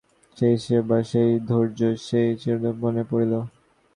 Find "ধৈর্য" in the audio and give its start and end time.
1.47-1.79